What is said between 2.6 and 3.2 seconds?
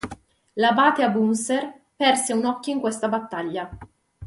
in questa